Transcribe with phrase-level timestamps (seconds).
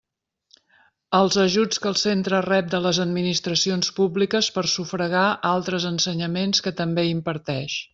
[1.17, 6.79] Els ajuts que el centre rep de les administracions públiques per sufragar altres ensenyaments que
[6.83, 7.83] també imparteix.